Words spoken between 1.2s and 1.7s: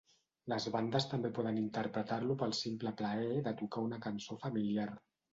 poden